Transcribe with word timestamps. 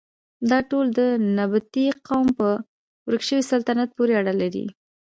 دا 0.49 0.59
ټول 0.69 0.85
د 0.99 0.99
نبطي 1.37 1.87
قوم 2.07 2.27
په 2.39 2.49
ورک 3.07 3.21
شوي 3.29 3.43
سلطنت 3.51 3.89
پورې 3.97 4.13
اړه 4.21 4.33
لري. 4.41 4.65